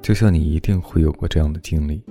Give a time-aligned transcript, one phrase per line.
[0.00, 2.02] 就像你一定会有过这样的经历：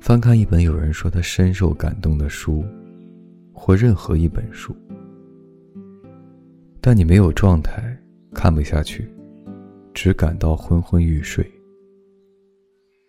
[0.00, 2.64] 翻看一本有人说他深受感动的书，
[3.52, 4.76] 或任何一本书，
[6.80, 7.96] 但你没有状态，
[8.34, 9.10] 看不下去，
[9.94, 11.50] 只感到昏昏欲睡。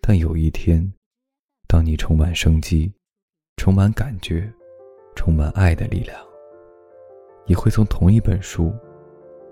[0.00, 0.90] 但有一天，
[1.66, 2.90] 当你充满生机，
[3.56, 4.50] 充满感觉，
[5.14, 6.16] 充满爱的力量，
[7.46, 8.72] 你会从同一本书，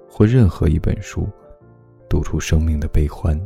[0.08, 1.28] 或任何一本书。
[2.14, 3.36] 读出生命的悲欢，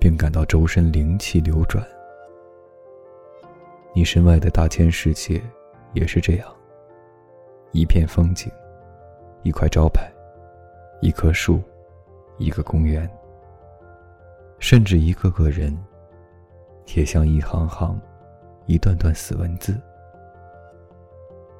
[0.00, 1.86] 并感到周身灵气流转。
[3.94, 5.38] 你身外的大千世界
[5.92, 6.48] 也是这样：
[7.72, 8.50] 一片风景，
[9.42, 10.10] 一块招牌，
[11.02, 11.60] 一棵树，
[12.38, 13.06] 一个公园，
[14.58, 15.76] 甚至一个个人，
[16.96, 18.00] 也像一行行、
[18.64, 19.78] 一段段死文字。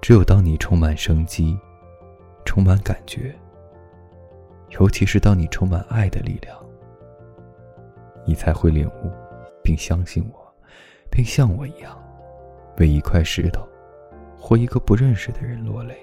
[0.01, 1.55] 只有当你充满生机，
[2.47, 3.39] 充满感觉。
[4.81, 6.59] 尤其是当你充满爱的力量，
[8.27, 9.13] 你才会领悟，
[9.63, 10.55] 并相信我，
[11.09, 11.97] 并像我一样，
[12.79, 13.65] 为一块石头，
[14.37, 15.97] 或一个不认识的人落泪。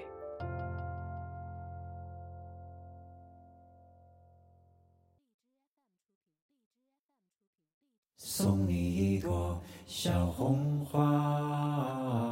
[8.16, 12.31] 送你一朵小红花。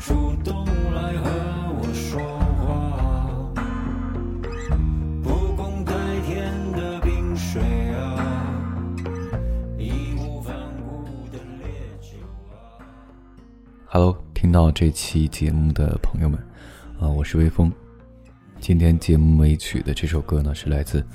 [0.00, 1.30] 主动来和
[1.78, 2.20] 我说
[2.58, 3.54] 话，
[5.22, 8.54] 不共戴天的冰水啊，
[9.78, 11.68] 义无反顾的烈
[12.00, 12.16] 酒
[12.50, 12.82] 啊。
[13.86, 16.38] Hello，听到这期节目的朋友们，
[16.98, 17.72] 啊，我是微风。
[18.60, 21.06] 今天节目尾曲的这首歌呢，是来自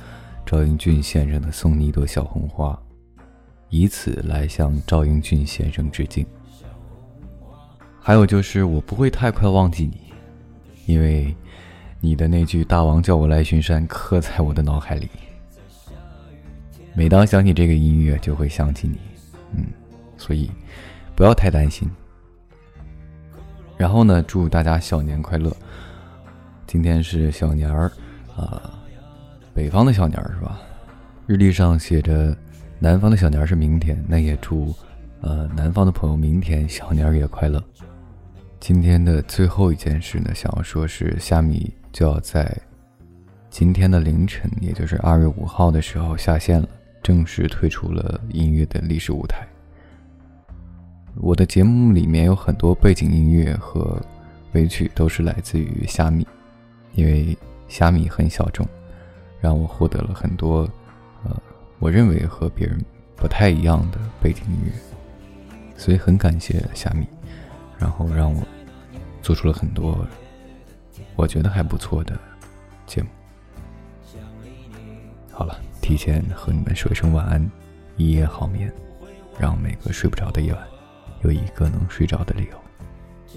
[0.45, 2.71] 赵英俊先生的《送你一朵小红花》，
[3.69, 6.25] 以此来向赵英俊先生致敬。
[8.09, 10.11] 还有就是，我不会太快忘记你，
[10.87, 11.31] 因为
[11.99, 15.07] 你的那句“大王叫我来巡山”刻在我的脑海里。
[16.95, 18.97] 每当想起这个音乐，就会想起你，
[19.53, 19.63] 嗯，
[20.17, 20.49] 所以
[21.15, 21.87] 不要太担心。
[23.77, 25.55] 然后呢，祝大家小年快乐！
[26.65, 27.91] 今天是小年儿
[28.35, 28.73] 啊，
[29.53, 30.59] 北方的小年儿是吧？
[31.27, 32.35] 日历上写着
[32.79, 34.73] 南方的小年儿是明天，那也祝
[35.21, 37.63] 呃南方的朋友明天小年儿也快乐。
[38.59, 42.55] 今天的最后一件事呢，想要说是虾米就要在
[43.49, 46.67] 今天的凌晨，也就是二月五号的时候下线了，
[47.01, 49.47] 正式退出了音乐的历史舞台。
[51.15, 53.99] 我的节目里面有很多背景音乐和
[54.51, 56.27] 尾曲都是来自于虾米，
[56.93, 57.35] 因为
[57.69, 58.67] 虾米很小众，
[59.39, 60.69] 让我获得了很多
[61.23, 61.41] 呃，
[61.79, 62.77] 我认为和别人
[63.15, 64.71] 不太一样的背景音乐，
[65.77, 67.07] 所以很感谢虾米。
[67.79, 68.43] 然后让我
[69.21, 70.05] 做出了很多
[71.15, 72.17] 我觉得还不错的
[72.85, 73.09] 节目。
[75.31, 77.49] 好了，提前和你们说一声晚安，
[77.95, 78.71] 一夜好眠，
[79.39, 80.67] 让每个睡不着的夜晚
[81.23, 82.59] 有一个能睡着的理由。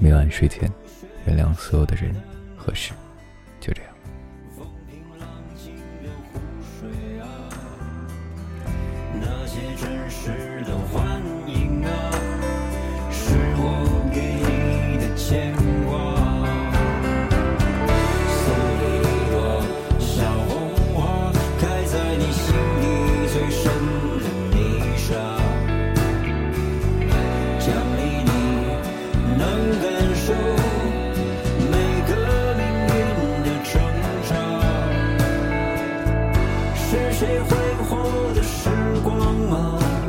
[0.00, 0.70] 每晚睡前，
[1.26, 2.14] 原谅所有的人
[2.56, 2.92] 和事，
[3.60, 3.92] 就这样。
[9.20, 10.76] 那些真实的
[36.92, 37.56] 是谁挥
[37.88, 38.68] 霍的时
[39.02, 40.01] 光啊？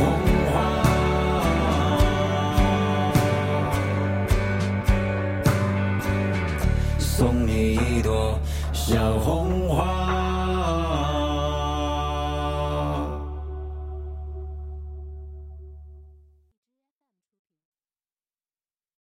[0.00, 0.08] 红
[0.50, 0.54] 花。
[6.98, 8.38] 送你一朵
[8.72, 10.09] 小红花。